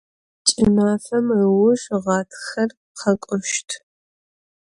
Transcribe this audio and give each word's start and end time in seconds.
Ç'ımafem 0.47 1.27
ıujj 1.39 1.83
ğatxer 2.03 2.71
khek'oşt. 2.97 3.69